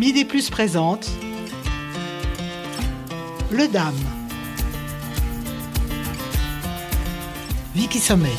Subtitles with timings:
[0.00, 1.10] Midi Plus présente
[3.50, 3.92] Le Dame.
[7.74, 8.30] Vicky Sommet.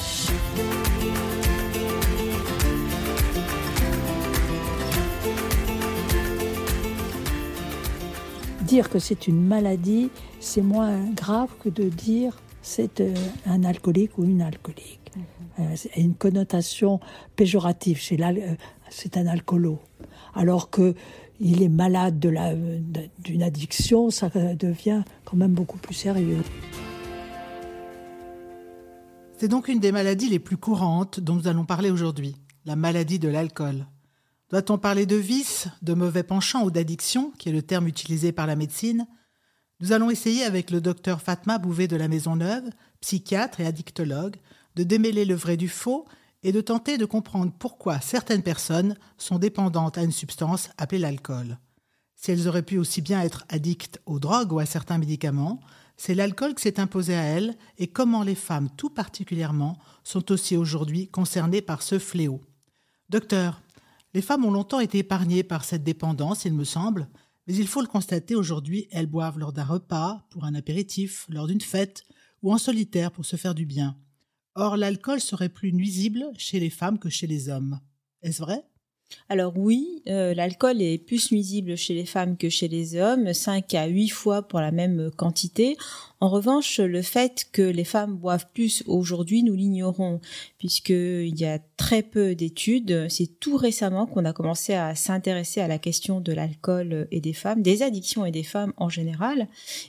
[8.62, 10.10] Dire que c'est une maladie,
[10.40, 13.14] c'est moins grave que de dire c'est euh,
[13.46, 15.12] un alcoolique ou une alcoolique.
[15.60, 17.00] Euh, c'est une connotation
[17.36, 18.02] péjorative.
[18.14, 18.56] Euh,
[18.90, 19.78] c'est un alcoolo.
[20.34, 20.96] Alors que
[21.44, 26.44] il est malade de la- de- d'une addiction, ça devient quand même beaucoup plus sérieux.
[29.38, 33.18] C'est donc une des maladies les plus courantes dont nous allons parler aujourd'hui, la maladie
[33.18, 33.88] de l'alcool.
[34.52, 38.46] Doit-on parler de vice, de mauvais penchant ou d'addiction, qui est le terme utilisé par
[38.46, 39.08] la médecine?
[39.80, 42.70] Nous allons essayer avec le docteur Fatma Bouvet de la Maisonneuve,
[43.00, 44.36] psychiatre et addictologue,
[44.76, 46.06] de démêler le vrai du faux
[46.44, 51.60] et de tenter de comprendre pourquoi certaines personnes sont dépendantes à une substance appelée l'alcool.
[52.16, 55.60] Si elles auraient pu aussi bien être addictes aux drogues ou à certains médicaments,
[55.98, 60.58] c'est l'alcool qui s'est imposé à elles et comment les femmes tout particulièrement sont aussi
[60.58, 62.42] aujourd'hui concernées par ce fléau.
[63.10, 63.62] Docteur,
[64.14, 67.08] les femmes ont longtemps été épargnées par cette dépendance, il me semble,
[67.48, 71.48] mais il faut le constater aujourd'hui, elles boivent lors d'un repas, pour un apéritif, lors
[71.48, 72.04] d'une fête
[72.42, 73.96] ou en solitaire pour se faire du bien.
[74.56, 77.80] Or, l'alcool serait plus nuisible chez les femmes que chez les hommes.
[78.22, 78.64] Est-ce vrai?
[79.30, 83.74] Alors oui, euh, l'alcool est plus nuisible chez les femmes que chez les hommes, 5
[83.74, 85.78] à 8 fois pour la même quantité.
[86.22, 90.22] En revanche, le fait que les femmes boivent plus aujourd'hui, nous l'ignorons,
[90.60, 93.08] puisqu'il y a très peu d'études.
[93.10, 97.34] C'est tout récemment qu'on a commencé à s'intéresser à la question de l'alcool et des
[97.34, 99.48] femmes, des addictions et des femmes en général.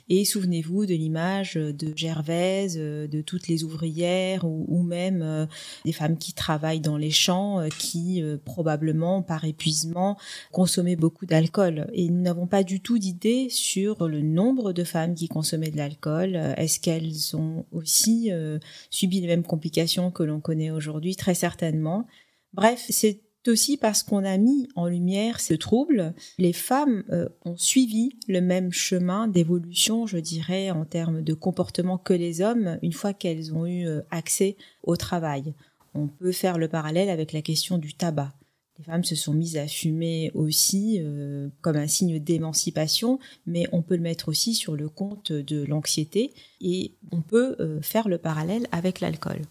[0.09, 5.45] Et souvenez-vous de l'image de Gervaise, de toutes les ouvrières, ou, ou même euh,
[5.85, 10.17] des femmes qui travaillent dans les champs, euh, qui euh, probablement par épuisement
[10.51, 11.91] consommaient beaucoup d'alcool.
[11.93, 15.77] Et nous n'avons pas du tout d'idée sur le nombre de femmes qui consommaient de
[15.77, 16.22] l'alcool.
[16.35, 21.15] Euh, Est-ce qu'elles ont aussi euh, subi les mêmes complications que l'on connaît aujourd'hui?
[21.15, 22.07] Très certainement.
[22.53, 27.57] Bref, c'est aussi parce qu'on a mis en lumière ce trouble, les femmes euh, ont
[27.57, 32.93] suivi le même chemin d'évolution, je dirais, en termes de comportement que les hommes, une
[32.93, 35.53] fois qu'elles ont eu accès au travail.
[35.93, 38.33] On peut faire le parallèle avec la question du tabac.
[38.79, 43.83] Les femmes se sont mises à fumer aussi euh, comme un signe d'émancipation, mais on
[43.83, 48.17] peut le mettre aussi sur le compte de l'anxiété et on peut euh, faire le
[48.17, 49.41] parallèle avec l'alcool.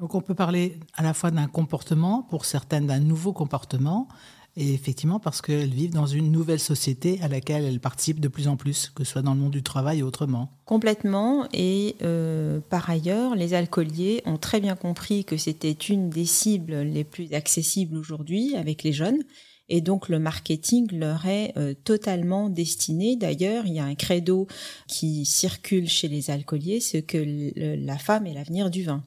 [0.00, 4.08] Donc on peut parler à la fois d'un comportement, pour certaines d'un nouveau comportement,
[4.56, 8.46] et effectivement parce qu'elles vivent dans une nouvelle société à laquelle elles participent de plus
[8.48, 10.50] en plus, que ce soit dans le monde du travail ou autrement.
[10.64, 11.46] Complètement.
[11.52, 16.82] Et euh, par ailleurs, les alcooliers ont très bien compris que c'était une des cibles
[16.82, 19.22] les plus accessibles aujourd'hui avec les jeunes.
[19.70, 23.16] Et donc le marketing leur est euh, totalement destiné.
[23.16, 24.46] D'ailleurs, il y a un credo
[24.86, 29.02] qui circule chez les alcooliers, c'est que le- la femme est l'avenir du vin.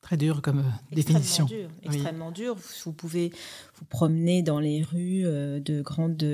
[0.00, 1.46] Très dur comme euh, définition.
[1.46, 1.70] Extrêmement dur.
[1.82, 1.94] Oui.
[1.94, 2.56] Extrêmement dur.
[2.84, 3.32] Vous pouvez
[3.82, 6.24] vous promener dans les rues euh, de grandes,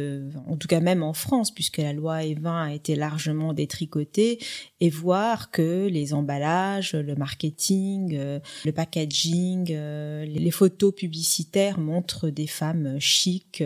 [0.47, 4.39] en tout cas même en France, puisque la loi E20 a été largement détricotée,
[4.81, 12.29] et voir que les emballages, le marketing, euh, le packaging, euh, les photos publicitaires montrent
[12.29, 13.63] des femmes chic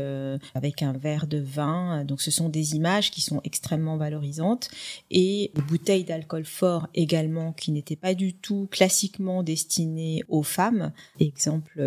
[0.54, 2.04] avec un verre de vin.
[2.04, 4.70] Donc ce sont des images qui sont extrêmement valorisantes
[5.10, 10.92] et bouteilles d'alcool fort également qui n'étaient pas du tout classiquement destinées aux femmes.
[11.20, 11.80] Exemple,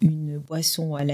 [0.00, 1.04] une boisson à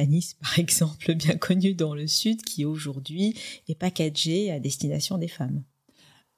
[0.41, 3.34] par exemple, bien connue dans le Sud, qui aujourd'hui
[3.69, 5.62] est packagée à destination des femmes.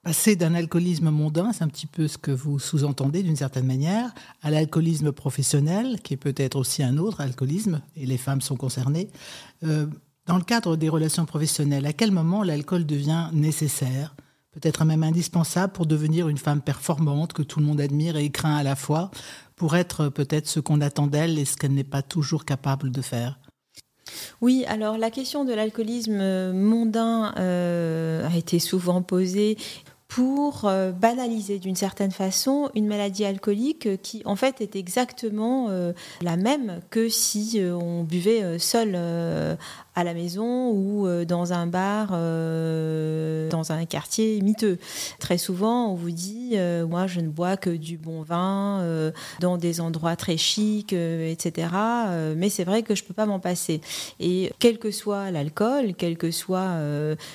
[0.02, 4.14] Passer d'un alcoolisme mondain, c'est un petit peu ce que vous sous-entendez d'une certaine manière,
[4.42, 9.10] à l'alcoolisme professionnel, qui est peut-être aussi un autre alcoolisme, et les femmes sont concernées.
[9.64, 9.86] Euh,
[10.26, 14.14] dans le cadre des relations professionnelles, à quel moment l'alcool devient nécessaire,
[14.52, 18.56] peut-être même indispensable pour devenir une femme performante que tout le monde admire et craint
[18.56, 19.10] à la fois,
[19.56, 23.02] pour être peut-être ce qu'on attend d'elle et ce qu'elle n'est pas toujours capable de
[23.02, 23.38] faire?
[24.40, 29.56] Oui, alors la question de l'alcoolisme euh, mondain euh, a été souvent posée
[30.06, 35.68] pour euh, banaliser d'une certaine façon une maladie alcoolique qui en fait est exactement
[36.22, 38.96] la même que si on buvait seul
[39.98, 44.78] à la maison ou euh, dans un bar, euh, dans un quartier miteux.
[45.18, 48.48] Très souvent, on vous dit, euh, moi, je ne bois que du bon vin
[49.40, 51.68] dans des endroits très chics, etc.
[52.36, 53.80] Mais c'est vrai que je peux pas m'en passer.
[54.20, 56.76] Et quel que soit l'alcool, quelles que soient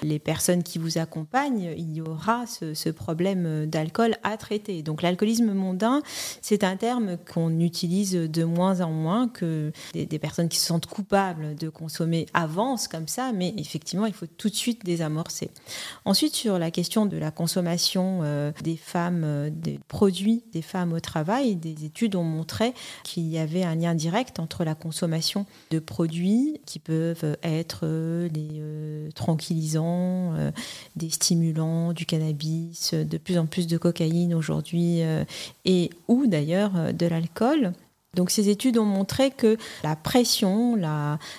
[0.04, 4.84] les personnes qui vous accompagnent, il y aura ce, ce problème d'alcool à traiter.
[4.84, 6.02] Donc l'alcoolisme mondain,
[6.42, 10.68] c'est un terme qu'on utilise de moins en moins, que des, des personnes qui se
[10.68, 14.86] sentent coupables de consommer avant avance comme ça, mais effectivement, il faut tout de suite
[14.86, 15.50] désamorcer.
[16.06, 20.94] Ensuite, sur la question de la consommation euh, des femmes, euh, des produits des femmes
[20.94, 22.74] au travail, des études ont montré
[23.04, 28.30] qu'il y avait un lien direct entre la consommation de produits qui peuvent être euh,
[28.30, 28.62] des
[29.16, 30.34] tranquillisants,
[30.96, 35.02] des stimulants, du cannabis, de plus en plus de cocaïne aujourd'hui,
[35.66, 37.74] et ou d'ailleurs de l'alcool
[38.14, 40.76] donc ces études ont montré que la pression,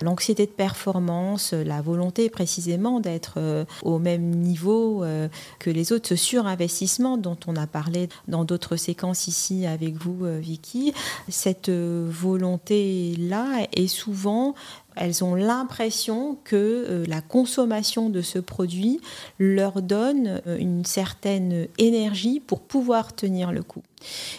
[0.03, 5.29] l'anxiété de performance, la volonté précisément d'être euh, au même niveau euh,
[5.61, 10.25] que les autres, ce surinvestissement dont on a parlé dans d'autres séquences ici avec vous,
[10.25, 10.93] euh, Vicky,
[11.29, 14.55] cette volonté-là est souvent
[14.97, 19.01] elles ont l'impression que la consommation de ce produit
[19.39, 23.83] leur donne une certaine énergie pour pouvoir tenir le coup.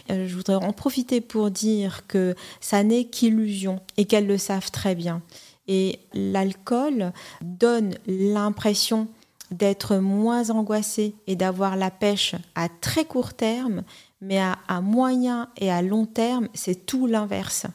[0.10, 4.72] Euh, je voudrais en profiter pour dire que ça n'est qu'illusion et qu'elles le savent
[4.72, 5.22] très bien.
[5.68, 7.12] Et l'alcool
[7.42, 9.08] donne l'impression
[9.52, 13.84] d'être moins angoissé et d'avoir la pêche à très court terme,
[14.22, 17.68] mais à, moyen et à long terme, c'est tout l'inverse.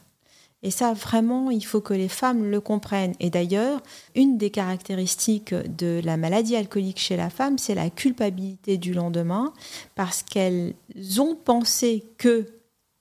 [0.62, 3.14] Et ça, vraiment, il faut que les femmes le comprennent.
[3.18, 3.82] Et d'ailleurs,
[4.14, 9.54] une des caractéristiques de la maladie alcoolique chez la femme, c'est la culpabilité du lendemain,
[9.94, 10.74] parce qu'elles
[11.18, 12.46] ont pensé que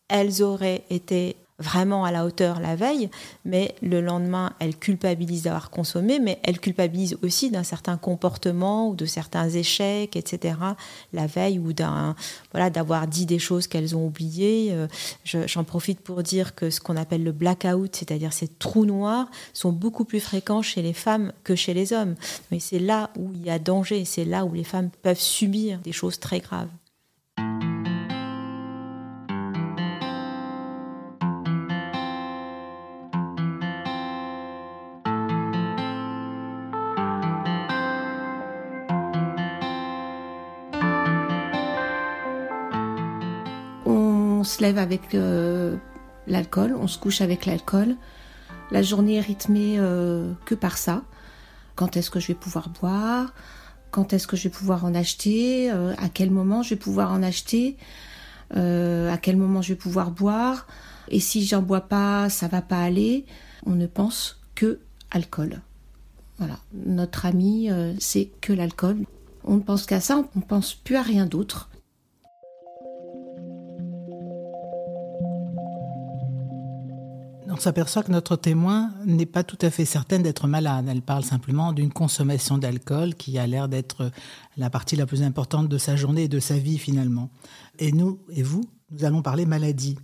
[0.08, 3.10] elles auraient été vraiment à la hauteur la veille,
[3.46, 8.96] mais le lendemain, elle culpabilise d'avoir consommé, mais elle culpabilise aussi d'un certain comportement ou
[8.96, 10.56] de certains échecs, etc.
[11.14, 12.16] la veille ou d'un
[12.52, 14.70] voilà d'avoir dit des choses qu'elles ont oubliées.
[14.72, 14.88] Euh,
[15.26, 19.72] j'en profite pour dire que ce qu'on appelle le blackout, c'est-à-dire ces trous noirs, sont
[19.72, 22.16] beaucoup plus fréquents chez les femmes que chez les hommes.
[22.52, 25.80] Mais c'est là où il y a danger, c'est là où les femmes peuvent subir
[25.80, 26.70] des choses très graves.
[44.50, 45.78] Se lève avec euh,
[46.28, 47.96] l'alcool, on se couche avec l'alcool.
[48.72, 51.04] La journée est rythmée euh, que par ça.
[51.76, 53.34] Quand est-ce que je vais pouvoir boire?
[53.92, 55.72] Quand est-ce que je vais pouvoir en acheter?
[55.72, 57.78] Euh, À quel moment je vais pouvoir en acheter?
[58.52, 60.66] À quel moment je vais pouvoir boire?
[61.10, 63.26] Et si j'en bois pas, ça va pas aller.
[63.68, 64.80] On ne pense que
[65.12, 65.62] alcool.
[66.40, 67.70] Voilà, notre ami,
[68.00, 69.06] c'est que l'alcool.
[69.44, 71.70] On ne pense qu'à ça, on ne pense plus à rien d'autre.
[77.60, 80.88] S'aperçoit que notre témoin n'est pas tout à fait certaine d'être malade.
[80.90, 84.12] Elle parle simplement d'une consommation d'alcool qui a l'air d'être
[84.58, 87.30] la partie la plus importante de sa journée et de sa vie finalement.
[87.78, 89.98] Et nous, et vous, nous allons parler maladie.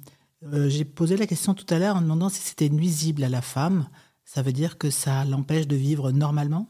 [0.54, 3.42] Euh, j'ai posé la question tout à l'heure en demandant si c'était nuisible à la
[3.42, 3.88] femme.
[4.26, 6.68] Ça veut dire que ça l'empêche de vivre normalement?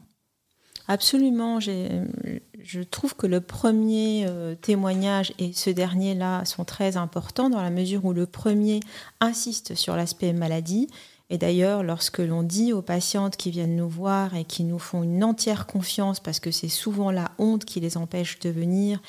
[0.88, 1.58] Absolument.
[1.60, 7.70] Je trouve que le premier euh, témoignage et ce dernier-là sont très importants dans la
[7.70, 8.80] mesure où le premier
[9.20, 10.88] insiste sur l'aspect maladie.
[11.28, 15.02] Et d'ailleurs, lorsque l'on dit aux patientes qui viennent nous voir et qui nous font
[15.02, 19.00] une entière confiance, parce que c'est souvent la honte qui les empêche de venir,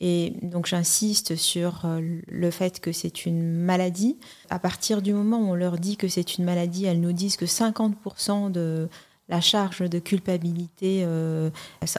[0.00, 4.18] et donc j'insiste sur euh, le fait que c'est une maladie.
[4.50, 7.36] À partir du moment où on leur dit que c'est une maladie, elles nous disent
[7.36, 8.88] que 50% de
[9.28, 11.50] la charge de culpabilité, euh,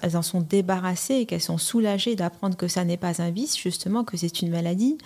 [0.02, 3.58] elles en sont débarrassées et qu'elles sont soulagées d'apprendre que ça n'est pas un vice,
[3.58, 4.98] justement, que c'est une maladie.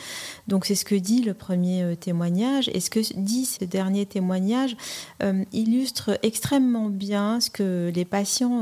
[0.48, 2.70] Donc c'est ce que dit le premier euh, témoignage.
[2.74, 4.78] Et ce que dit ce dernier témoignage
[5.24, 8.62] euh, illustre extrêmement bien ce que les patients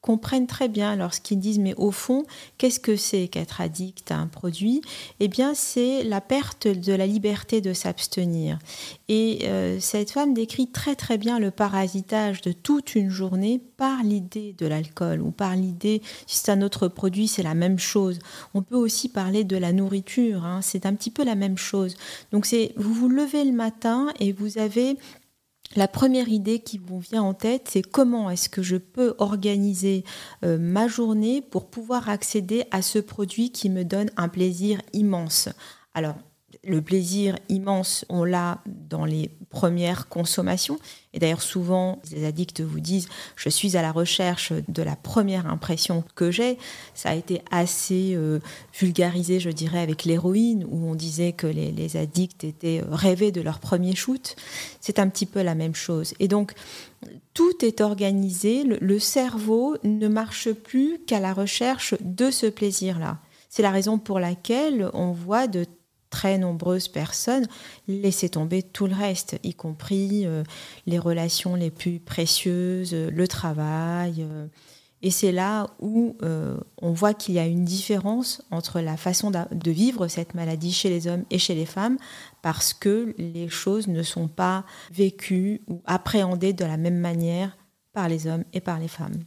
[0.00, 2.24] comprennent très bien lorsqu'ils disent mais au fond,
[2.56, 4.80] qu'est-ce que c'est qu'être addict à un produit?
[5.20, 8.58] Eh bien, c'est la perte de la liberté de s'abstenir.
[9.08, 14.02] Et euh, cette femme décrit très très bien le parasitage de toute une journée par
[14.02, 18.18] l'idée de l'alcool ou par l'idée, si c'est un autre produit, c'est la même chose.
[18.54, 21.96] On peut aussi parler de la nourriture, hein, c'est un petit peu la même chose.
[22.32, 24.96] Donc c'est vous vous levez le matin et vous avez
[25.76, 30.04] la première idée qui vous vient en tête, c'est comment est-ce que je peux organiser
[30.44, 35.48] euh, ma journée pour pouvoir accéder à ce produit qui me donne un plaisir immense?
[35.94, 36.16] Alors,
[36.68, 40.78] le plaisir immense, on l'a dans les premières consommations.
[41.14, 45.46] Et d'ailleurs, souvent, les addicts vous disent, je suis à la recherche de la première
[45.46, 46.58] impression que j'ai.
[46.94, 48.40] Ça a été assez euh,
[48.78, 53.40] vulgarisé, je dirais, avec l'héroïne, où on disait que les, addicts étaient euh, rêvés de
[53.40, 54.36] leur premier shoot.
[54.80, 56.14] C'est un petit peu la même chose.
[56.20, 56.52] Et donc,
[57.32, 58.64] tout est organisé.
[58.64, 63.18] le cerveau ne marche plus qu'à la recherche de ce plaisir-là.
[63.48, 65.64] C'est la raison pour laquelle on voit de
[66.10, 67.46] très nombreuses personnes
[67.86, 70.42] laisser tomber tout le reste, y compris euh,
[70.86, 74.16] les relations les plus précieuses, euh, le travail.
[74.20, 74.46] Euh.
[75.02, 76.16] et c'est là où
[76.80, 80.88] on voit qu'il y a une différence entre la façon de vivre cette maladie chez
[80.88, 81.98] les hommes et chez les femmes,
[82.42, 87.56] parce que les choses ne sont pas vécues ou appréhendées de la même manière
[87.92, 89.22] par les hommes et par les femmes.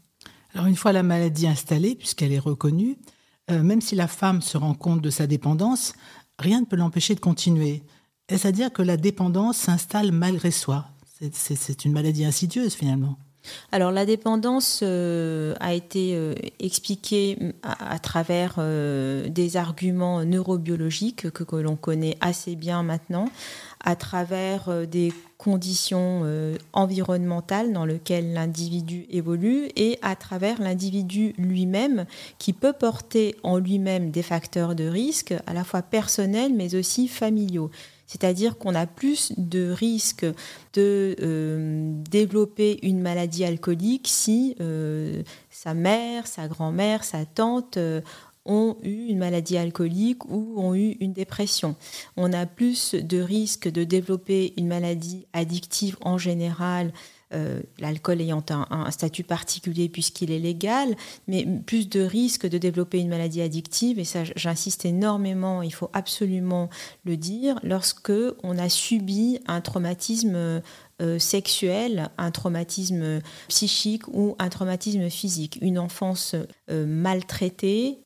[0.53, 2.97] Alors une fois la maladie installée, puisqu'elle est reconnue,
[3.49, 5.93] même si la femme se rend compte de sa dépendance,
[6.41, 7.83] rien ne peut l'empêcher de continuer.
[8.27, 10.85] Est-ce à dire que la dépendance s'installe malgré soi
[11.33, 13.17] C'est une maladie insidieuse finalement.
[13.71, 21.43] Alors la dépendance euh, a été euh, expliquée à, travers euh, des arguments neurobiologiques que,
[21.43, 23.25] que l'on connaît assez bien maintenant,
[23.83, 26.23] à travers des conditions
[26.73, 32.05] environnementales dans lesquelles l'individu évolue et à travers l'individu lui-même
[32.37, 37.07] qui peut porter en lui-même des facteurs de risque à la fois personnels mais aussi
[37.07, 37.71] familiaux.
[38.11, 40.25] C'est-à-dire qu'on a plus de risques
[40.73, 48.01] de euh, développer une maladie alcoolique si euh, sa mère, sa grand-mère, sa tante euh,
[48.45, 51.75] ont eu une maladie alcoolique ou ont eu une dépression.
[52.17, 56.91] On a plus de risques de développer une maladie addictive en général
[57.33, 62.99] euh, l'alcool ayant un, statut particulier puisqu'il est légal, mais plus de risques de développer
[62.99, 66.69] une maladie addictive, et ça j'insiste énormément, il faut absolument
[67.05, 68.11] le dire, lorsque
[68.43, 70.61] on a subi un traumatisme
[71.01, 76.35] euh, sexuel, un traumatisme psychique ou un traumatisme physique, une enfance
[76.69, 78.01] euh, maltraitée,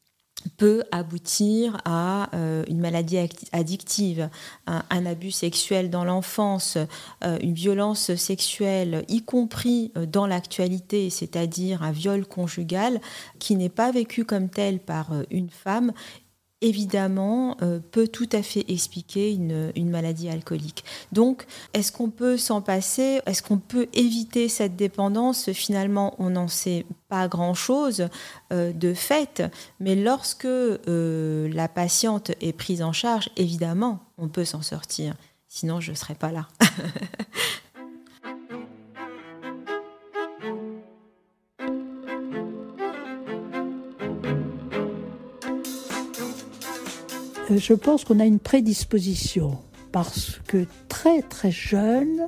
[0.58, 3.18] peut aboutir à euh, une maladie
[3.52, 4.30] addictive,
[4.68, 6.78] un, abus sexuel dans l'enfance,
[7.24, 13.00] euh, une violence sexuelle, y compris euh, dans l'actualité, c'est-à-dire un viol conjugal
[13.40, 15.92] qui n'est pas vécu comme tel par une femme
[16.66, 20.84] évidemment, euh, peut tout à fait expliquer une, maladie alcoolique.
[21.12, 23.22] Donc, est-ce qu'on peut s'en passer?
[23.28, 25.52] Est-ce qu'on peut éviter cette dépendance?
[25.54, 28.08] Finalement, on n'en sait pas grand-chose
[28.52, 29.44] euh, de fait,
[29.80, 35.14] mais lorsque euh, la patiente est prise en charge, évidemment, on peut s'en sortir.
[35.48, 36.48] Sinon, je ne serais pas là.
[47.50, 49.58] je pense qu'on a une prédisposition
[49.92, 52.28] parce que très très jeune,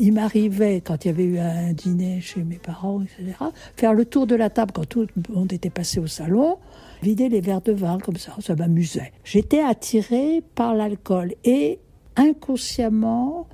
[0.00, 3.36] il m'arrivait, quand il y avait eu un dîner chez mes parents, etc.,
[3.76, 6.58] faire le tour de la table quand tout le monde était passé au salon,
[7.02, 9.12] vider les verres de vin comme ça, ça m'amusait.
[9.24, 11.78] J'étais attirée par l'alcool et
[12.16, 13.46] inconsciemment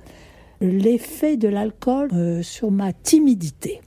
[0.61, 3.81] l'effet de l'alcool euh, sur ma timidité.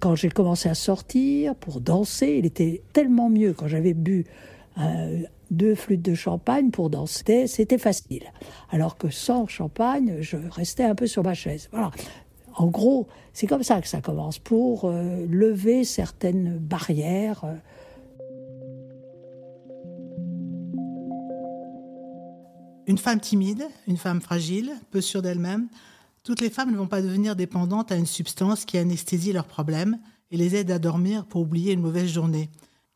[0.00, 4.26] Quand j'ai commencé à sortir pour danser, il était tellement mieux quand j'avais bu
[4.78, 8.24] euh, deux flûtes de champagne pour danser, c'était facile.
[8.70, 11.68] Alors que sans champagne, je restais un peu sur ma chaise.
[11.72, 11.90] Voilà.
[12.56, 17.44] En gros, c'est comme ça que ça commence, pour euh, lever certaines barrières.
[17.44, 17.54] Euh.
[22.86, 25.68] Une femme timide, une femme fragile, peu sûre d'elle-même,
[26.22, 29.98] toutes les femmes ne vont pas devenir dépendantes à une substance qui anesthésie leurs problèmes
[30.30, 32.50] et les aide à dormir pour oublier une mauvaise journée.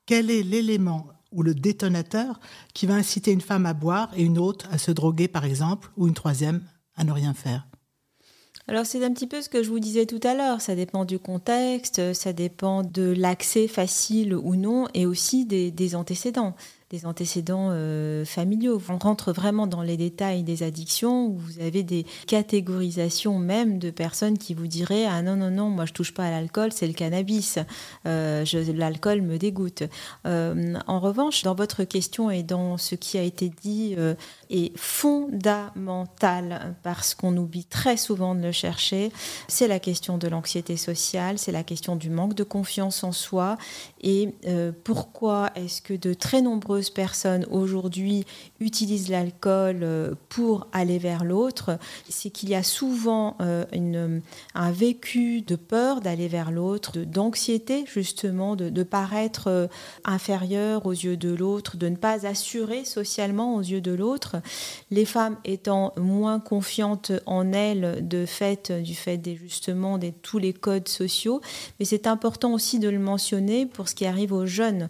[0.06, 2.40] Quel est l'élément ou le détonateur
[2.74, 5.90] qui va inciter une femme à boire et une autre à se droguer, par exemple,
[5.96, 6.62] ou une troisième
[6.96, 7.66] à ne rien faire.
[8.66, 11.06] Alors c'est un petit peu ce que je vous disais tout à l'heure, ça dépend
[11.06, 16.54] du contexte, ça dépend de l'accès facile ou non et aussi des antécédents
[16.90, 18.80] des antécédents euh, familiaux.
[18.88, 23.90] On rentre vraiment dans les détails des addictions où vous avez des catégorisations même de
[23.90, 26.86] personnes qui vous diraient ah non non non moi je touche pas à l'alcool c'est
[26.86, 27.58] le cannabis
[28.06, 28.42] euh,
[28.74, 29.82] l'alcool me dégoûte.
[30.26, 33.94] Euh, en revanche dans votre question et dans ce qui a été dit
[34.48, 39.12] est fondamental parce qu'on oublie très souvent de le chercher.
[39.46, 43.58] C'est la question de l'anxiété sociale, c'est la question du manque de confiance en soi
[44.00, 44.34] et
[44.84, 48.24] pourquoi est-ce que de très nombreux personnes aujourd'hui
[48.60, 54.22] utilisent l'alcool euh, pour aller vers l'autre, c'est qu'il y a souvent euh, une,
[54.54, 59.66] un vécu de peur d'aller vers l'autre, d'anxiété justement, de, paraître euh,
[60.04, 64.36] inférieur aux yeux de l'autre, de ne pas assurer socialement aux yeux de l'autre.
[64.90, 70.38] Les femmes étant moins confiantes en elles de fait, du fait des justement de tous
[70.38, 71.40] les codes sociaux,
[71.78, 74.88] mais c'est important aussi de le mentionner pour ce qui arrive aux jeunes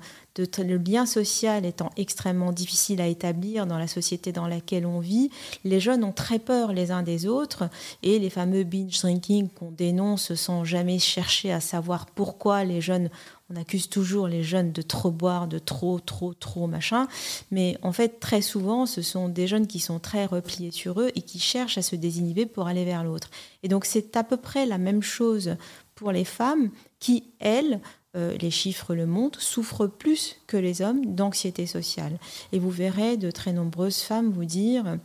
[0.58, 5.30] le lien social étant extrêmement difficile à établir dans la société dans laquelle on vit,
[5.64, 7.68] les jeunes ont très peur les uns des autres
[8.02, 13.10] et les fameux binge drinking qu'on dénonce sans jamais chercher à savoir pourquoi les jeunes
[13.50, 17.08] on accuse toujours les jeunes de trop boire, de trop, trop, trop, machin.
[17.50, 21.10] Mais en fait, très souvent, ce sont des jeunes qui sont très repliés sur eux
[21.14, 23.30] et qui cherchent à se désinhiber pour aller vers l'autre.
[23.62, 25.56] Et donc, c'est à peu près la même chose
[25.94, 27.80] pour les femmes qui, elles,
[28.16, 32.18] euh, les chiffres le montrent, souffrent plus que les hommes d'anxiété sociale.
[32.52, 34.98] Et vous verrez de très nombreuses femmes vous dire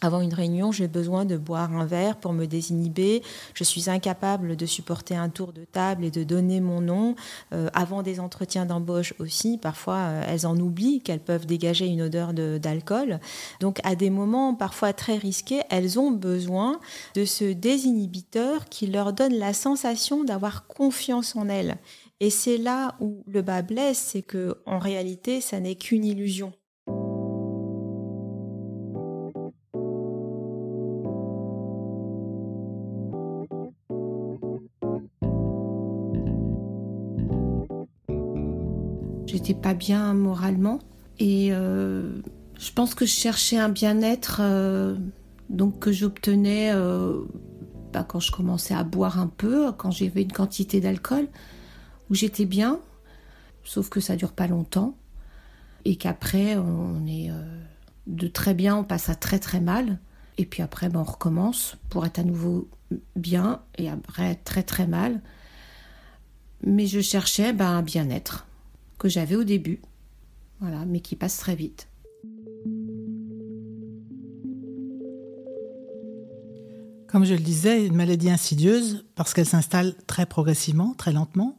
[0.00, 3.20] avant une réunion, j'ai besoin de boire un verre pour me désinhiber.
[3.54, 7.16] Je suis incapable de supporter un tour de table et de donner mon nom.
[7.52, 12.02] Euh, avant des entretiens d'embauche aussi, parfois euh, elles en oublient qu'elles peuvent dégager une
[12.02, 13.18] odeur d'alcool.
[13.58, 16.78] Donc à des moments parfois très risqués, elles ont besoin
[17.16, 21.76] de ce désinhibiteur qui leur donne la sensation d'avoir confiance en elles.
[22.20, 26.52] Et c'est là où le bas blesse, c'est que en réalité, ça n'est qu'une illusion.
[39.26, 40.80] J'étais pas bien moralement
[41.20, 42.20] et euh,
[42.58, 44.96] je pense que je cherchais un bien-être euh,
[45.50, 47.20] donc que j'obtenais euh,
[47.92, 51.28] bah, quand je commençais à boire un peu, quand j'avais une quantité d'alcool
[52.10, 52.80] où j'étais bien,
[53.64, 54.96] sauf que ça dure pas longtemps
[55.84, 57.30] et qu'après on est
[58.06, 59.98] de très bien, on passe à très très mal
[60.38, 62.68] et puis après ben, on recommence pour être à nouveau
[63.16, 65.20] bien et après très très mal.
[66.64, 68.46] Mais je cherchais ben, un bien-être
[68.98, 69.80] que j'avais au début,
[70.60, 71.88] voilà, mais qui passe très vite.
[77.06, 81.56] Comme je le disais, une maladie insidieuse parce qu'elle s'installe très progressivement, très lentement,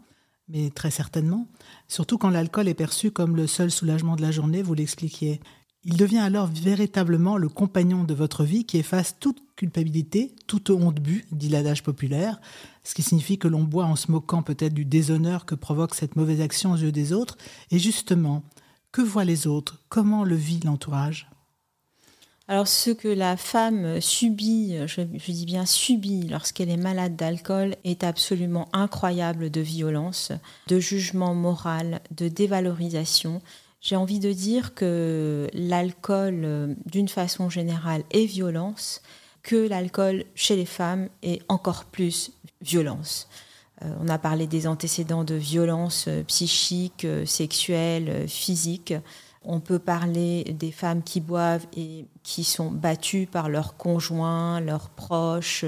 [0.49, 1.47] mais très certainement,
[1.87, 5.39] surtout quand l'alcool est perçu comme le seul soulagement de la journée, vous l'expliquiez.
[5.85, 10.99] Il devient alors véritablement le compagnon de votre vie qui efface toute culpabilité, toute honte
[10.99, 12.41] but, dit l'adage populaire,
[12.83, 16.15] ce qui signifie que l'on boit en se moquant peut-être du déshonneur que provoque cette
[16.15, 17.37] mauvaise action aux yeux des autres.
[17.71, 18.43] Et justement,
[18.91, 19.79] que voient les autres?
[19.87, 21.29] Comment le vit l'entourage?
[22.49, 28.03] Alors ce que la femme subit, je, dis bien subit lorsqu'elle est malade d'alcool est
[28.03, 30.31] absolument incroyable de violence,
[30.65, 33.43] de jugement moral, de dévalorisation.
[33.81, 39.03] J'ai envie de dire que l'alcool, euh, d'une façon générale, est violence,
[39.43, 42.31] que l'alcool chez les femmes est encore plus
[42.61, 43.29] violence.
[43.83, 48.95] Euh, on a parlé des antécédents de violence euh, psychique, sexuelle, physique.
[49.43, 54.89] On peut parler des femmes qui boivent et qui sont battues par leurs conjoints, leurs
[54.89, 55.65] proches,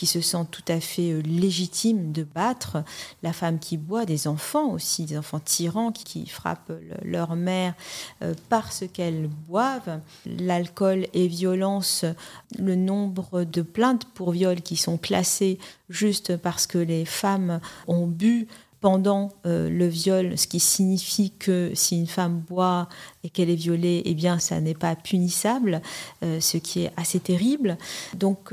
[0.00, 2.82] qui se sentent tout à fait euh, légitimes de battre,
[3.22, 6.72] la femme qui boit, des enfants aussi, des enfants tyrans qui, frappent
[7.04, 7.74] leur mère
[8.22, 10.00] euh, parce qu'elles boivent.
[10.24, 12.06] L'alcool et violence,
[12.58, 15.58] le nombre de plaintes pour viol qui sont classées
[15.90, 18.48] juste parce que les femmes ont bu
[18.80, 22.88] pendant euh, le viol, ce qui signifie que si une femme boit
[23.24, 25.82] et qu'elle est violée, eh bien, ça n'est pas punissable,
[26.22, 27.76] ce qui est assez terrible.
[28.14, 28.52] Donc,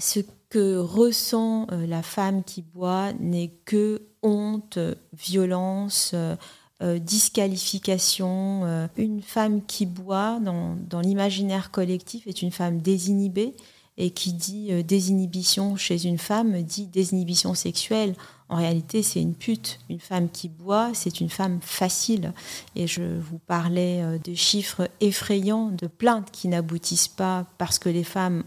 [0.00, 4.78] ce que ressent euh, la femme qui boit n'est que honte,
[5.16, 6.36] violence, euh,
[6.82, 8.88] euh, disqualification.
[8.96, 13.54] Une femme qui boit dans l'imaginaire collectif est une femme désinhibée
[13.98, 18.14] et qui dit désinhibition chez une femme dit désinhibition sexuelle.
[18.50, 19.80] En réalité, c'est une pute.
[19.88, 22.34] Une femme qui boit, c'est une femme facile.
[22.76, 28.04] Et je vous parlais de chiffres effrayants, de plaintes qui n'aboutissent pas parce que les
[28.04, 28.42] femmes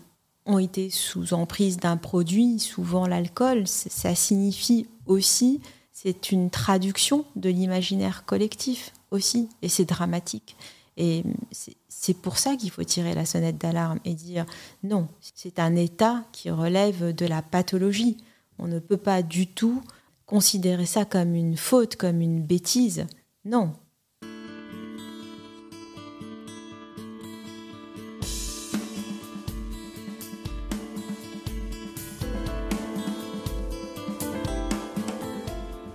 [0.45, 5.61] ont été sous emprise d'un produit, souvent l'alcool, ça signifie aussi,
[5.91, 10.55] c'est une traduction de l'imaginaire collectif aussi, et c'est dramatique.
[10.97, 11.23] Et
[11.87, 14.45] c'est pour ça qu'il faut tirer la sonnette d'alarme et dire
[14.83, 18.17] non, c'est un état qui relève de la pathologie.
[18.59, 19.81] On ne peut pas du tout
[20.25, 23.05] considérer ça comme une faute, comme une bêtise.
[23.45, 23.73] Non,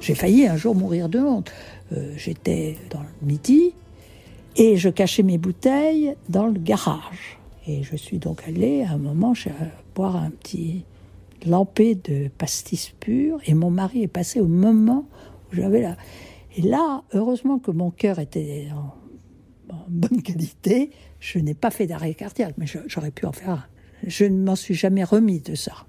[0.09, 1.53] J'ai failli un jour mourir de honte.
[1.92, 3.75] Euh, j'étais dans le midi
[4.57, 7.38] et je cachais mes bouteilles dans le garage.
[7.66, 9.35] Et je suis donc allée à un moment
[9.94, 10.87] boire un petit
[11.46, 15.09] lampé de pastis pur et mon mari est passé au moment
[15.51, 15.96] où j'avais là.
[16.57, 21.87] Et là, heureusement que mon cœur était en, en bonne qualité, je n'ai pas fait
[21.87, 23.64] d'arrêt cardiaque, mais j'aurais pu en faire un.
[24.07, 25.87] Je ne m'en suis jamais remis de ça.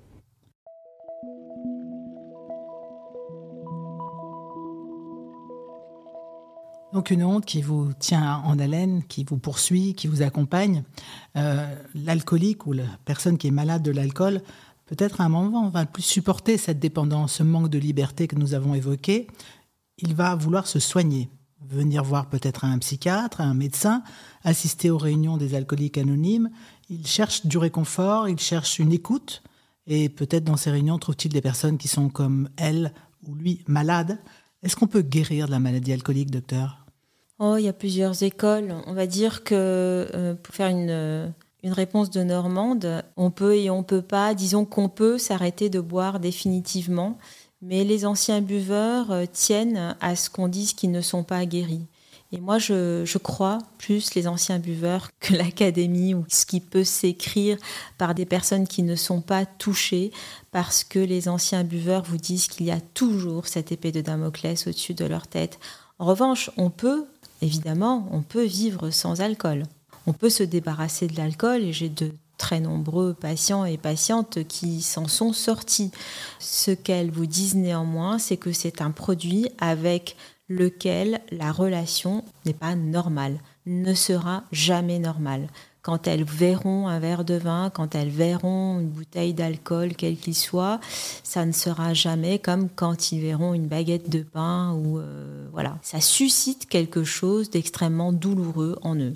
[6.92, 10.84] Donc une honte qui vous tient en haleine, qui vous poursuit, qui vous accompagne.
[11.36, 14.42] Euh, l'alcoolique ou la personne qui est malade de l'alcool,
[14.90, 18.56] peut-être à un moment va plus supporter cette dépendance, ce manque de liberté que nous
[18.56, 19.28] avons évoqué.
[20.00, 21.30] il va vouloir se soigner,
[21.62, 24.02] venir voir peut-être un psychiatre, un médecin,
[24.44, 26.50] assister aux réunions des alcooliques anonymes.
[26.90, 29.44] Il cherche du réconfort, il cherche une écoute,
[29.86, 32.92] et peut-être dans ces réunions trouve-t-il des personnes qui sont comme elle
[33.28, 34.18] ou lui malades.
[34.64, 36.88] Est-ce qu'on peut guérir de la maladie alcoolique, docteur?
[37.38, 38.74] Oh, il y a plusieurs écoles.
[38.88, 39.54] On va dire que
[40.16, 41.30] euh, pour faire une, euh,
[41.64, 44.34] une réponse de Normande, on peut et on peut pas.
[44.34, 47.18] Disons qu'on peut s'arrêter de boire définitivement,
[47.62, 51.86] mais les anciens buveurs euh, tiennent à ce qu'on dise qu'ils ne sont pas guéris.
[52.32, 56.84] Et moi, je, je, crois plus les anciens buveurs que l'académie ou ce qui peut
[56.84, 57.58] s'écrire
[57.98, 60.12] par des personnes qui ne sont pas touchées,
[60.52, 64.68] parce que les anciens buveurs vous disent qu'il y a toujours cette épée de Damoclès
[64.68, 65.60] au-dessus de leur tête.
[65.98, 67.06] En revanche, on peut,
[67.42, 69.64] évidemment, on peut vivre sans alcool.
[70.08, 74.82] On peut se débarrasser de l'alcool et j'ai de très nombreux patients et patientes qui
[74.82, 75.92] s'en sont sortis.
[76.40, 80.16] Ce qu'elles vous disent néanmoins, c'est que c'est un produit avec
[80.48, 85.48] lequel la relation n'est pas normale, ne sera jamais normale.
[85.82, 90.36] Quand elles verront un verre de vin, quand elles verront une bouteille d'alcool, quel qu'il
[90.36, 90.80] soit,
[91.24, 95.78] ça ne sera jamais comme quand ils verront une baguette de pain ou euh, voilà.
[95.82, 99.16] Ça suscite quelque chose d'extrêmement douloureux en eux.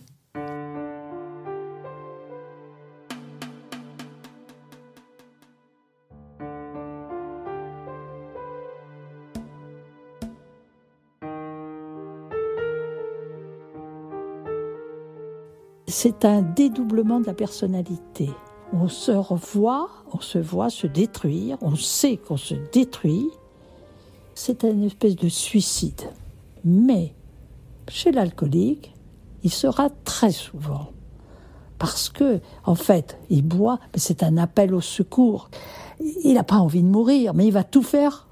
[16.03, 18.29] C'est un dédoublement de la personnalité.
[18.73, 23.29] On se revoit, on se voit se détruire, on sait qu'on se détruit.
[24.35, 26.01] C'est une espèce de suicide.
[26.65, 27.13] Mais
[27.87, 28.93] chez l'alcoolique,
[29.43, 30.89] il sera très souvent.
[31.79, 35.49] Parce que, en fait, il boit, mais c'est un appel au secours.
[36.25, 38.27] Il n'a pas envie de mourir, mais il va tout faire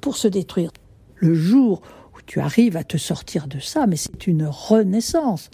[0.00, 0.72] pour se détruire.
[1.14, 1.82] Le jour
[2.16, 5.50] où tu arrives à te sortir de ça, mais c'est une renaissance.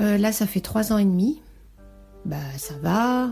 [0.00, 1.40] Euh, là, ça fait trois ans et demi.
[2.24, 3.30] Bah, ça va.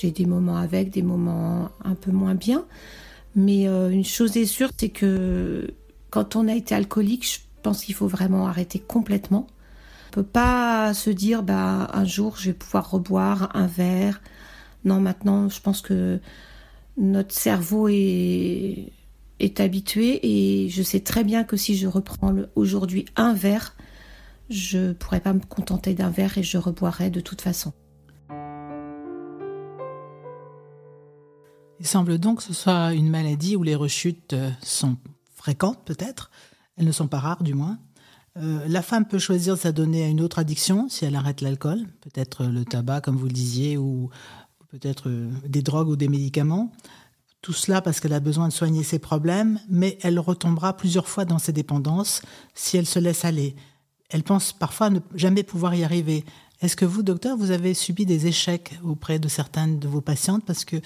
[0.00, 2.64] J'ai des moments avec, des moments un peu moins bien.
[3.34, 5.74] Mais euh, une chose est sûre, c'est que
[6.10, 9.46] quand on a été alcoolique, je pense qu'il faut vraiment arrêter complètement.
[10.08, 14.20] On peut pas se dire, bah, un jour, je vais pouvoir reboire un verre.
[14.84, 16.18] Non, maintenant, je pense que
[16.96, 18.92] notre cerveau est,
[19.40, 23.76] est habitué et je sais très bien que si je reprends aujourd'hui un verre,
[24.48, 27.72] je ne pourrais pas me contenter d'un verre et je reboirais de toute façon.
[31.80, 34.96] Il semble donc que ce soit une maladie où les rechutes euh, sont
[35.34, 36.30] fréquentes peut-être,
[36.76, 37.78] elles ne sont pas rares du moins.
[38.36, 41.86] Euh, la femme peut choisir de s'adonner à une autre addiction si elle arrête l'alcool,
[42.00, 44.10] peut-être le tabac comme vous le disiez, ou
[44.70, 46.72] peut-être euh, des drogues ou des médicaments.
[47.42, 51.24] Tout cela parce qu'elle a besoin de soigner ses problèmes, mais elle retombera plusieurs fois
[51.24, 52.22] dans ses dépendances
[52.54, 53.54] si elle se laisse aller
[54.10, 56.24] elle pense parfois ne jamais pouvoir y arriver.
[56.60, 60.44] Est-ce que vous, docteur, vous avez subi des échecs auprès de certaines de vos patientes
[60.44, 60.76] parce que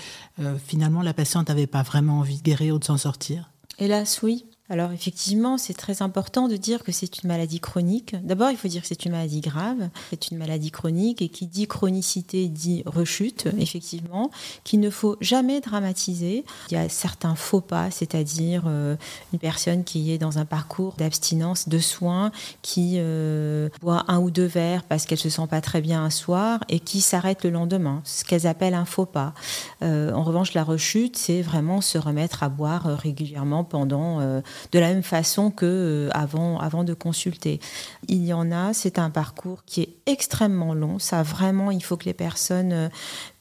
[0.41, 3.51] euh, finalement la patiente n'avait pas vraiment envie de guérir ou de s'en sortir?
[3.79, 4.45] Hélas, oui.
[4.73, 8.17] Alors effectivement, c'est très important de dire que c'est une maladie chronique.
[8.23, 11.47] D'abord, il faut dire que c'est une maladie grave, c'est une maladie chronique et qui
[11.47, 14.31] dit chronicité dit rechute, effectivement,
[14.65, 16.47] qu'il ne faut jamais dramatiser.
[16.71, 18.97] Il y a certains faux pas, c'est-à-dire euh,
[19.35, 22.33] une personne qui est dans un parcours d'abstinence, de soins,
[22.63, 26.11] qui euh, boit un ou deux verres parce qu'elle se sent pas très bien un
[26.11, 29.35] soir et qui s'arrête le lendemain, ce qu'elles appellent un faux pas.
[29.83, 34.88] Euh, en revanche, la rechute, c'est vraiment se remettre à boire régulièrement pendant de la
[34.92, 37.61] même façon que euh, avant, avant de consulter.
[38.09, 40.98] Il y en a, c'est un parcours qui est extrêmement long.
[40.98, 42.88] Ça vraiment, il faut que les personnes euh,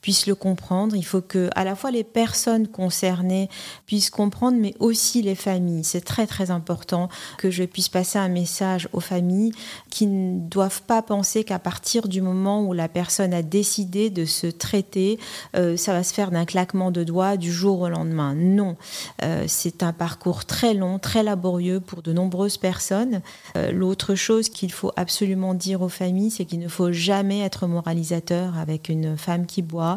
[0.02, 0.96] puissent le comprendre.
[0.96, 3.50] Il faut que à la fois les personnes concernées
[3.86, 5.84] puissent comprendre, mais aussi les familles.
[5.84, 9.54] C'est très très important que je puisse passer un message aux familles
[9.90, 14.26] qui ne doivent pas penser qu'à partir du moment où la personne a décidé de
[14.26, 15.20] se traiter,
[15.56, 18.34] euh, ça va se faire d'un claquement de doigts du jour au lendemain.
[18.36, 18.78] Non,
[19.24, 23.22] euh, c'est un parcours très long, très laborieux pour de nombreuses personnes.
[23.56, 27.68] Euh, l'autre chose qu'il faut absolument dire aux familles, c'est qu'il ne faut jamais être
[27.68, 29.91] moralisateur avec une femme qui boit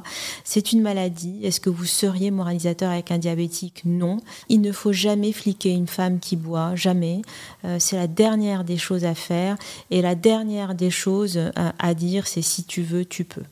[0.44, 1.40] c'est une maladie.
[1.42, 3.82] Est-ce que vous seriez moralisateur avec un diabétique?
[3.84, 4.18] Non.
[4.48, 7.22] Il ne faut jamais fliquer une femme qui boit, jamais.
[7.64, 9.56] Euh, c'est la dernière des choses à faire.
[9.90, 11.38] Et la dernière des choses
[11.78, 13.42] à dire, c'est si tu veux, tu peux.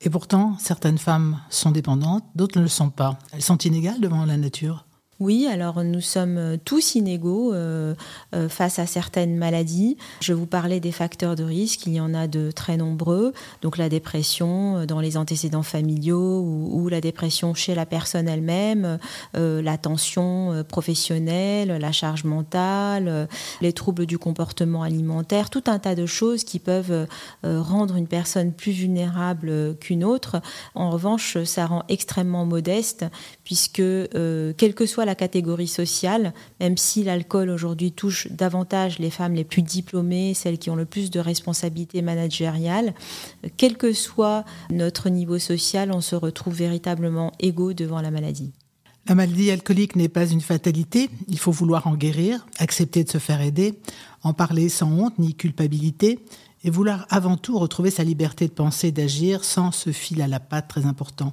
[0.00, 3.18] Et pourtant, certaines femmes sont dépendantes, d'autres ne le sont pas.
[3.32, 4.85] Elles sont inégales devant la nature
[5.18, 7.94] Oui, alors nous sommes euh, tous inégaux euh,
[8.34, 9.96] euh, face à certaines maladies.
[10.20, 13.32] Je vous parlais des facteurs de risque, il y en a de très nombreux.
[13.62, 18.98] Donc la dépression dans les antécédents familiaux ou, la dépression chez la personne elle-même,
[19.34, 23.28] la tension professionnelle, la charge mentale,
[23.60, 27.06] les troubles du comportement alimentaire, tout un tas de choses qui peuvent
[27.42, 30.40] rendre une personne plus vulnérable qu'une autre.
[30.74, 33.04] En revanche, ça rend extrêmement modeste
[33.44, 39.34] puisque quel que soit la catégorie sociale, même si l'alcool aujourd'hui touche davantage les femmes
[39.34, 42.92] les plus diplômées, celles qui ont le plus de responsabilités managériales.
[43.56, 48.52] Quel que soit notre niveau social, on se retrouve véritablement égaux devant la maladie.
[49.08, 53.18] La maladie alcoolique n'est pas une fatalité, il faut vouloir en guérir, accepter de se
[53.18, 53.78] faire aider,
[54.24, 56.18] en parler sans honte ni culpabilité,
[56.64, 60.40] et vouloir avant tout retrouver sa liberté de penser, d'agir sans ce fil à la
[60.40, 61.32] patte très important.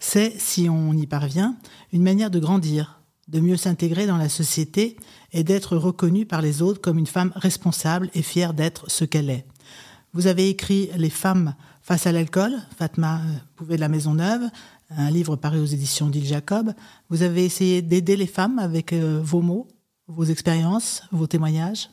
[0.00, 1.54] C'est, si on y parvient,
[1.92, 3.01] une manière de grandir,
[3.32, 4.96] de mieux s'intégrer dans la société
[5.32, 9.30] et d'être reconnue par les autres comme une femme responsable et fière d'être ce qu'elle
[9.30, 9.46] est.
[10.12, 13.22] Vous avez écrit Les femmes face à l'alcool, Fatma
[13.56, 14.50] Pouvet de la Maison Neuve,
[14.90, 16.74] un livre paru aux éditions d'Île Jacob.
[17.08, 19.66] Vous avez essayé d'aider les femmes avec euh, vos mots,
[20.14, 21.88] vos expériences, vos témoignages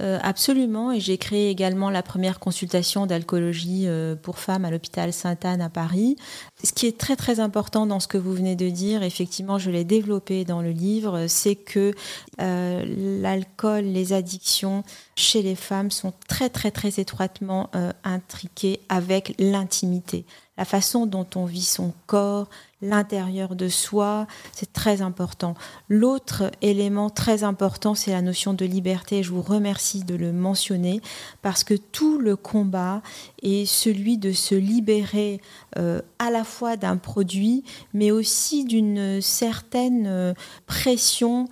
[0.00, 5.12] euh, absolument, et j'ai créé également la première consultation d'alcoolologie euh, pour femmes à l'hôpital
[5.12, 6.16] Sainte-Anne à Paris.
[6.64, 9.70] Ce qui est très très important dans ce que vous venez de dire, effectivement, je
[9.70, 11.94] l'ai développé dans le livre, c'est que
[12.40, 14.82] euh, l'alcool, les addictions
[15.14, 17.70] chez les femmes sont très très très étroitement
[18.02, 22.48] intriquées avec l'intimité, la façon dont on vit son corps,
[22.80, 25.54] l'intérieur de soi, c'est très important.
[25.88, 29.22] L'autre élément très important, c'est la notion de liberté.
[29.22, 31.00] Je vous remercie de le mentionner
[31.42, 33.02] parce que tout le combat
[33.42, 35.40] est celui de se libérer
[35.78, 40.34] euh, à la fois d'un produit, mais aussi d'une certaine euh,
[40.66, 41.48] pression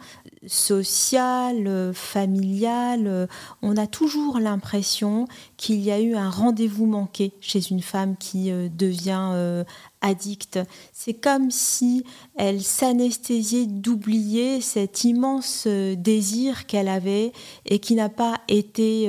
[0.47, 3.29] sociale, familiale.
[3.63, 5.27] On a toujours l'impression
[5.57, 9.65] qu'il y a eu un rendez-vous manqué chez une femme qui euh, devient
[10.03, 10.59] addicte.
[10.93, 12.05] C'est comme si
[12.37, 17.33] elle s'anesthésiait d'oublier cet immense euh, désir qu'elle avait
[17.65, 19.09] et qui n'a pas été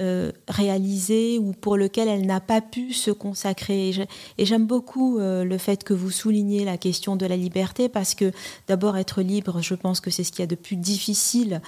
[0.00, 3.92] euh, euh, réalisé ou pour lequel elle n'a pas pu se consacrer.
[4.38, 8.30] Et j'aime beaucoup le fait que vous souligniez la question de la liberté parce que
[8.66, 11.60] d'abord être libre, je pense que c'est ce qu'il y a de plus difficile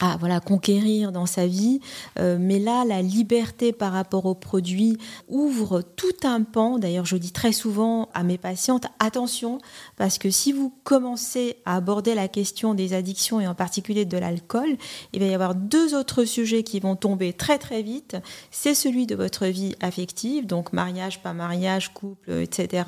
[0.00, 1.80] à voilà conquérir dans sa vie.
[2.18, 6.78] Euh, mais là la liberté par rapport aux produits ouvre tout un pan.
[6.78, 9.58] D'ailleurs je dis très souvent à mes patientes attention
[9.96, 14.18] parce que si vous commencez à aborder la question des addictions et en particulier de
[14.18, 14.76] l'alcool
[15.12, 18.16] il va y avoir deux autres sujets qui vont tomber très très vite.
[18.50, 22.84] C'est celui de votre vie affective donc mariage pas mariage couple etc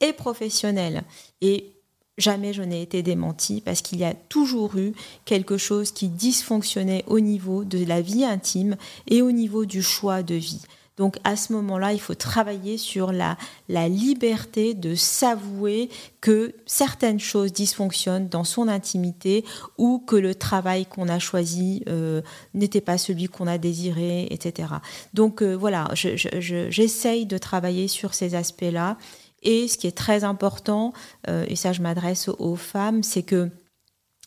[0.00, 1.04] et professionnel.
[1.40, 1.73] Et
[2.16, 4.92] Jamais je n'ai été démentie parce qu'il y a toujours eu
[5.24, 8.76] quelque chose qui dysfonctionnait au niveau de la vie intime
[9.08, 10.62] et au niveau du choix de vie.
[10.96, 13.36] Donc à ce moment-là, il faut travailler sur la,
[13.68, 19.44] liberté de s'avouer que certaines choses dysfonctionnent dans son intimité
[19.76, 22.22] ou que le travail qu'on a choisi euh,
[22.54, 24.68] n'était pas celui qu'on a désiré, etc.
[25.14, 28.96] Donc euh, voilà, j'essaye de travailler sur ces aspects-là.
[29.44, 30.92] Et ce qui est très important,
[31.28, 33.50] euh, et ça je m'adresse aux femmes, c'est que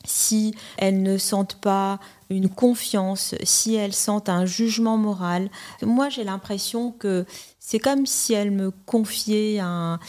[0.06, 2.00] si elles ne sentent pas
[2.30, 5.50] une confiance, si elles sentent un jugement moral,
[5.82, 7.26] moi j'ai l'impression que
[7.60, 10.00] c'est comme si elles me confiaient un,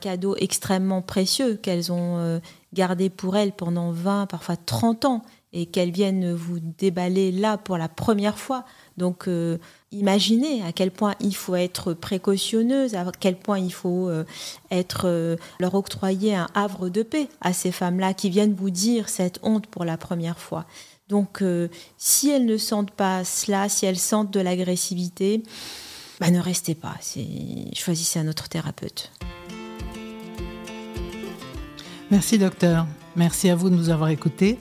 [0.00, 2.38] cadeau extrêmement précieux qu'elles ont euh,
[2.72, 7.76] gardé pour elles pendant 20, parfois 30 ans, et qu'elles viennent vous déballer là pour
[7.76, 8.64] la première fois.
[8.96, 9.58] Donc euh,
[9.90, 14.24] imaginez à quel point il faut être précautionneuse, à quel point il faut euh,
[14.70, 19.08] être euh, leur octroyer un havre de paix à ces femmes-là qui viennent vous dire
[19.08, 20.66] cette honte pour la première fois.
[21.08, 21.44] Donc
[21.98, 25.42] si elles ne sentent pas cela, si elles sentent de l'agressivité,
[26.20, 26.94] bah, ne restez pas,
[27.74, 29.12] choisissez un autre thérapeute.
[32.10, 34.58] Merci docteur, merci à vous de nous avoir écoutés.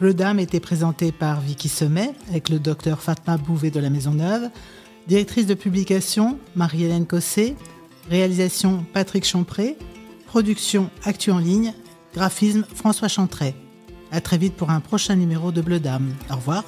[0.00, 4.12] Le Dame était présenté par Vicky Semet avec le docteur Fatma Bouvet de la Maison
[4.12, 4.48] Neuve,
[5.08, 7.56] directrice de publication Marie-Hélène Cossé,
[8.08, 9.76] réalisation Patrick Champré,
[10.26, 11.74] production Actu en ligne,
[12.14, 13.56] graphisme François Chantret.
[14.12, 16.14] À très vite pour un prochain numéro de Bleu Dame.
[16.30, 16.64] Au revoir.